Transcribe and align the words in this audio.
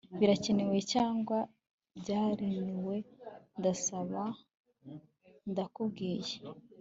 Birakenewe 0.19 0.77
cyangwa 0.93 1.37
byaremewe 1.99 2.97
Ndasaba 3.57 4.23
ndakubwiye 5.51 6.35